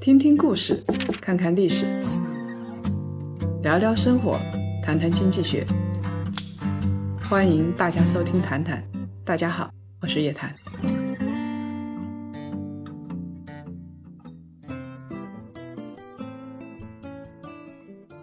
[0.00, 0.84] 听听故事，
[1.20, 1.86] 看看历史，
[3.62, 4.38] 聊聊生活，
[4.82, 5.64] 谈谈经济学。
[7.28, 8.82] 欢迎大家收听《谈谈》，
[9.24, 9.70] 大家好，
[10.02, 10.54] 我是叶檀。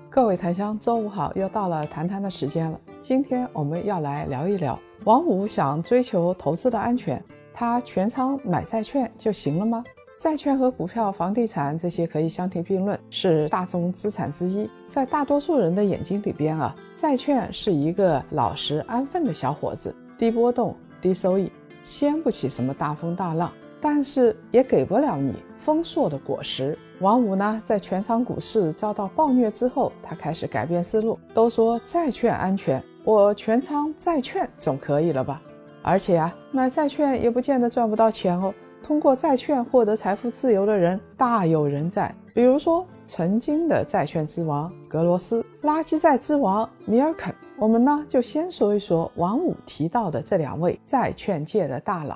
[0.07, 2.79] 各位檀香，周五好，又到了谈谈的时间了。
[3.01, 9.83] 今天我们要来聊一聊，王五想追求投资的安全，他全仓买债券就行了吗？
[10.21, 14.69] 债券和股票、房地产这些可以相提并论，是大宗资产之一。
[14.87, 26.77] 在大多数人的眼睛里边啊，债券是一个老实安分的小伙子，低波动、低收益，掀不起什么大风大浪，但是也给不了你丰硕的果实。
[26.99, 31.17] 王五呢，在全场股市遭到暴虐之后，他开始改变思路。
[31.33, 35.41] 都说债券安全，我全仓债券总可以了吧？
[35.81, 38.53] 而且啊，买债券也不见得赚不到钱哦。
[38.83, 47.33] 通过债券获得财富自由的人大有人在，比如说曾经的债券之王格罗斯，垃圾债之王米尔肯。
[47.57, 52.15] 我们呢就先说一说王五提到的这两位债券界的大佬。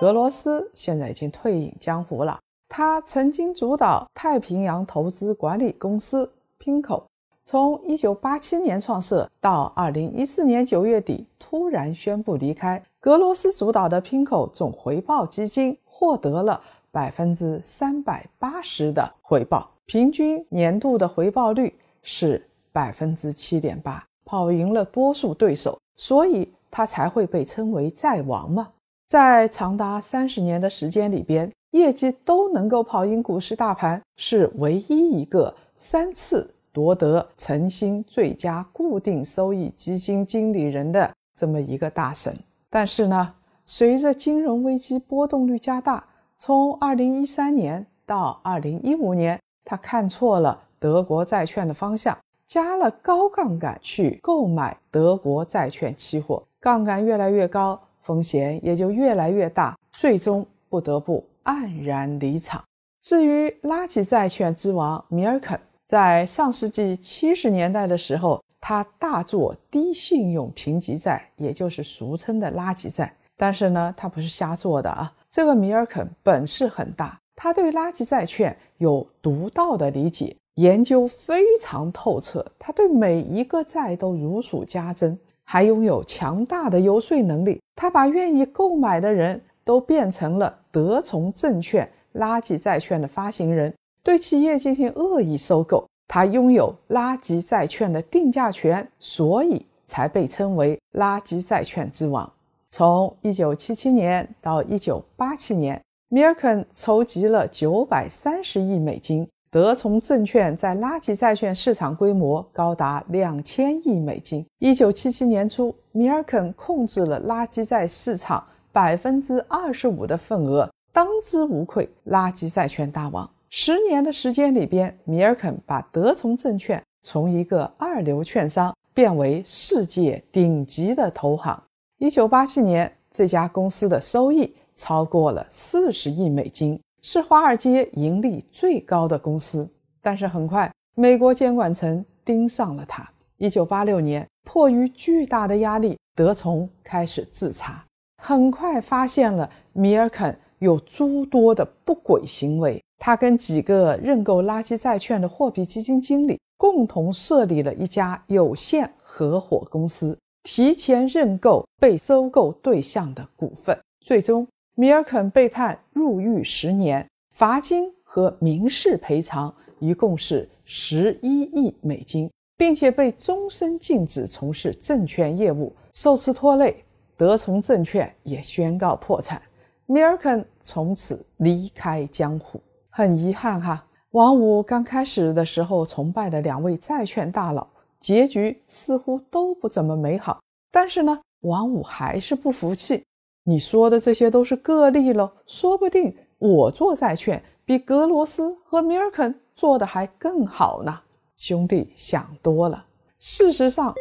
[0.00, 7.02] 格罗斯现在已经退隐江湖了，他曾经主导太平洋投资管理公司 PINCO，
[7.44, 12.82] 从1987年创设到2014年9月底突然宣布离开。
[12.98, 15.76] 格罗斯主导的 PINCO 总回报基金。
[15.98, 28.68] 获得了百分之三百八十的回报，平均年度的回报率是百分之七点八，跑赢了多数对手，所以他才会被称为债王嘛。
[29.08, 42.36] 在长达三十年的时间里边，业绩都能够跑赢股市大盘，是唯一一个三次夺得晨星最佳固定收益基金经理人的这么一个大神。
[42.68, 43.32] 但是呢？
[43.68, 46.06] 随着金融危机波动率加大，
[46.38, 62.62] 从2013年到2015年，他看错了德国债券的方向，加了高杠杆去购买德国债券期货，杠杆越来越高，风险也就越来越大，最终不得不黯然离场。
[63.00, 65.58] 至于垃圾债券之王米尔肯，
[65.88, 73.12] 在上世纪七十年代的时候，他大做低信用评级债，也就是俗称的垃圾债。
[73.36, 75.12] 但是呢，他不是瞎做的啊！
[75.30, 82.44] 这个米尔肯本事很大，他对垃圾债券有独到的理解，研究非常透彻。
[82.58, 87.60] 他对每一个债都如数家珍，还拥有强大的游说能力。
[87.74, 95.86] 他把愿意购买的人都变成了德崇证券垃圾债券的发行人，对企业进行恶意收购。
[96.08, 102.32] 他拥有垃圾债券的定价权，所以才被称为垃圾债券之王。
[102.70, 109.26] 从一九七七年到一九八七年，米尔肯筹集了九百三十亿美金。
[109.48, 114.44] 德崇证券在垃圾债券市场规模高达两千亿美金。
[114.58, 123.28] 一九七七年初，米尔肯控制了垃圾债市场百分之二十五的份额，当之无愧垃圾债券大王。
[123.48, 131.62] 十年的时间里边，米尔肯把德崇证券从一个二流券商变为世界顶级的投行。
[131.98, 139.66] 一九八七年，这家公司的收益超过了四十亿美金，是华尔街盈利最高的公司。
[140.02, 143.08] 但是很快，美国监管层盯上了它。
[143.38, 147.82] 一九八六年，迫于巨大的压力，德崇开始自查，
[148.22, 152.78] 很快发现了米尔肯有诸多的不轨行为。
[152.98, 160.18] 他跟几个认购垃圾债券的货币基金经理共同设立了一家有限合伙公司。
[160.46, 164.46] 提前认购被收购对象的股份，最终
[164.76, 175.74] 米尔肯被判入狱十年，罚金和民事赔偿一共是十一亿美金，并且被终身禁止从事证券业务。
[175.92, 176.84] 受此拖累，
[177.16, 179.42] 德崇证券也宣告破产，
[179.86, 182.60] 米尔肯从此离开江湖。
[182.88, 187.66] 很遗憾哈，王五刚开始的时候崇拜的两位债券大佬。
[188.06, 190.38] 结局似乎都不怎么美好，
[190.70, 193.02] 但是呢，王五还是不服气。
[193.42, 201.00] 你说的这些都是个例喽，说不定我做债券比格罗斯和米尔肯做的还更好呢。
[201.36, 202.84] 兄弟想多了。
[203.18, 203.92] 事实上，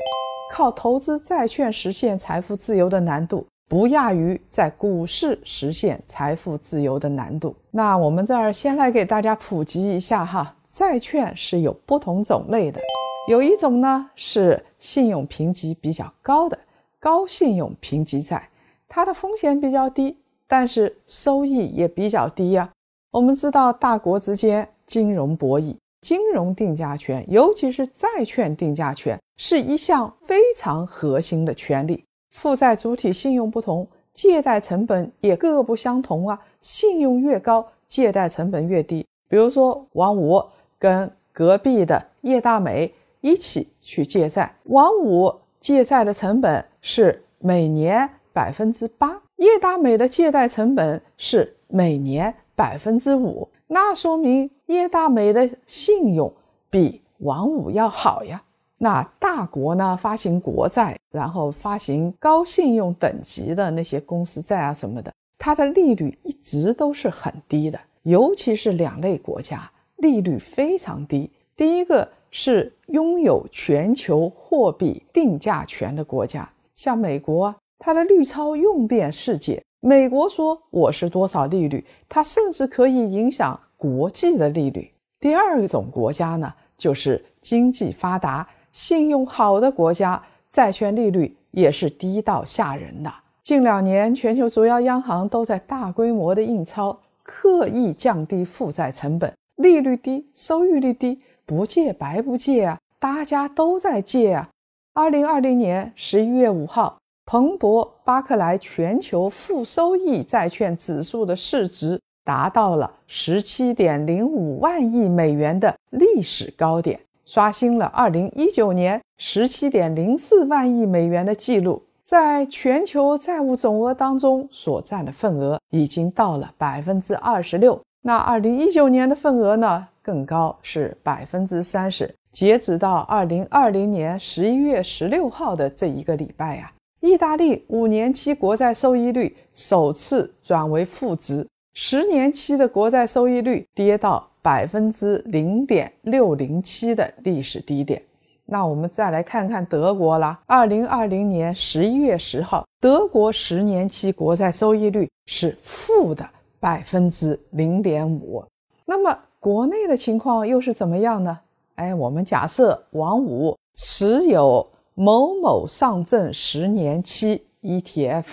[0.53, 7.55] 靠投资债券实现财富自由的难度，不亚于在股市实现财富自由的难度。
[7.71, 12.79] 那我们这儿先来给大家普及一下哈，债券是有不同种类的。
[13.27, 16.57] 有一种呢是信用评级比较高的
[16.99, 18.47] 高信用评级债，
[18.87, 20.15] 它的风险比较低，
[20.47, 22.71] 但是收益也比较低呀。
[23.11, 32.03] 我们知道，大国之间金融博弈，金融定价权，尤其是债券定价权，是一项非常核心的权利。
[32.29, 36.39] 负债主体信用不同，借贷成本也各不相同啊。
[36.61, 39.05] 信用越高，借贷成本越低。
[39.27, 40.43] 比如说，王五
[40.77, 42.93] 跟隔壁的叶大美
[43.25, 56.31] 一起去借债，王五借债的成本是每年百分之八，叶大美的借贷成本是每年百分之五，那说明叶大美的信用
[56.69, 58.39] 比王五要好呀。
[58.77, 69.67] 那大国呢，发行国债，然后发行高信用等级的那些公司债啊什么的，它的利率一直都是很低的，尤其是两类国家。
[69.95, 71.31] 利率非常低。
[71.55, 79.63] 第一个是拥有全球货币定价权的国家，像美国，它的绿钞用遍世界。
[79.79, 84.91] 美国说我是多少利率，它甚至可以影响国际的利率。
[85.17, 93.09] 第二种国家呢，就是经济发达、信用好的国家，债券利率也是低到吓人的。
[93.43, 99.31] 近两年，全球主要央行都在大规模的印钞，刻意降低负债成本。
[99.55, 102.77] 利率低，收益率低，不借白不借啊！
[102.99, 104.49] 大家都在借啊。
[104.93, 127.79] 二零二零年十一月五号，彭博巴克莱全球负收益债券指数的市值达到了十七点零五万亿美元的历史高点，刷新了二零一九年十七点零四万亿美元的记录，在全球债务总额当中所占的份额已经到了百分之二十六。
[128.01, 132.13] 那二零一九年的份额呢更高，是百分之三十。
[132.31, 147.99] 截止到二零二零年十一月十六号的这一个礼拜呀，意大利五年期国债收益率首次转为负值，十年期的国债收益率跌到百分之零点六零七的历史低点。
[148.45, 156.23] 那我们再来看看德国啦，二零二零年十一月十号，德国十年期国债收益率是负的。
[156.57, 158.43] 百分之零点五，
[158.85, 161.39] 那么国内的情况又是怎么样呢？
[161.75, 168.25] 哎，我们假设王五持有某某上证十年期 ETF，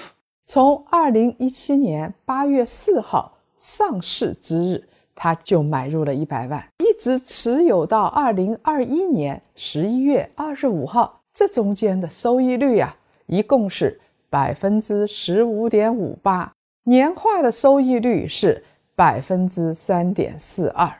[0.46, 14.00] 从二零一七年八月四号上市之日，他就买入了一百万，一直持有到二零二一年十一月二十五号，这中间的收益率呀，一共是
[14.30, 16.50] 百分之十五点五八。
[16.84, 18.64] 年化的收益率是
[18.96, 20.90] 百分之三点四二，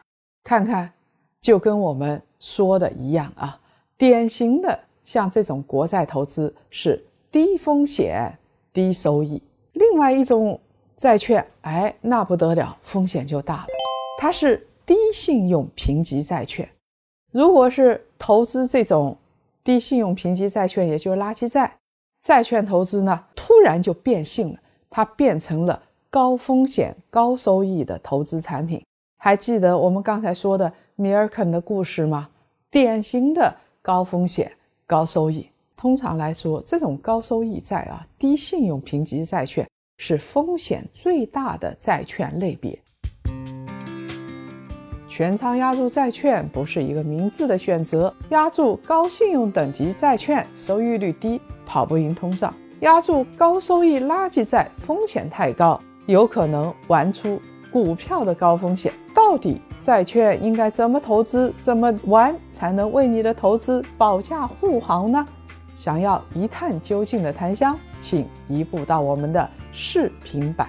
[0.45, 0.93] 看看
[1.41, 3.59] 就跟我们说的一样啊。
[3.97, 8.37] 典型的像这种国债投资是低风险
[8.73, 9.43] 低收益。
[9.73, 10.61] 另外一种
[10.97, 13.69] 债券，哎，那不得了，风险就大了，
[14.19, 16.69] 它是低信用评级债券。
[17.31, 19.17] 如果是投资这种
[19.65, 21.79] 低信用评级债券，也就是垃圾债，
[22.21, 24.59] 债券投资呢，突然就变性了。
[24.91, 28.85] 它变成了高风险高收益的投资产品。
[29.25, 32.29] 还记得我们刚才说的米尔肯的故事吗？
[32.73, 34.51] 典型的高风险
[34.85, 35.47] 高收益。
[35.77, 39.65] 通常来说，这种高收益债啊，低信用评级债券
[39.99, 42.77] 是风险最大的债券类别。
[45.07, 48.13] 全仓押注债券不是一个明智的选择。
[48.31, 52.53] 押注高信用等级债券，收益率低，跑不赢通胀。
[52.81, 58.93] 押注高收益垃圾债风险太高，有可能玩出股票的高风险。
[59.33, 65.27] 到底债券应该怎么投资、怎么玩才能为你的投资保驾护航呢？
[65.75, 70.69] 想要一探究竟的檀香，请移步到我们的视频版。